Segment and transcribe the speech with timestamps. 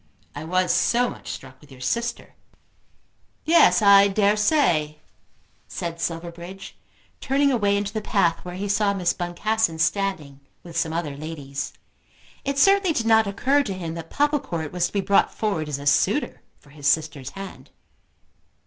[0.33, 2.33] "I was so much struck with your sister."
[3.45, 4.97] "Yes; I dare say,"
[5.67, 6.75] said Silverbridge,
[7.19, 11.73] turning away into the path where he saw Miss Boncassen standing with some other ladies.
[12.43, 15.77] It certainly did not occur to him that Popplecourt was to be brought forward as
[15.77, 17.69] a suitor for his sister's hand.